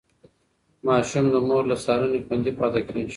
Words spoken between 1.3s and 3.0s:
د مور له څارنې خوندي پاتې